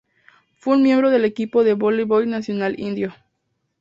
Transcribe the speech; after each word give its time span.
Fue 0.55 0.75
un 0.77 0.81
miembro 0.81 1.11
del 1.11 1.25
equipo 1.25 1.63
de 1.63 1.75
voleibol 1.75 2.27
nacional 2.27 2.73
indio. 2.79 3.13